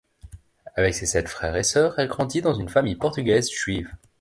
Avec 0.75 0.95
ses 0.95 1.05
sept 1.05 1.27
frères 1.27 1.55
et 1.55 1.61
sœurs, 1.61 1.99
elle 1.99 2.07
grandit 2.07 2.41
dans 2.41 2.55
une 2.55 2.69
famille 2.69 2.95
portugaise 2.95 3.51
Juive. 3.51 3.93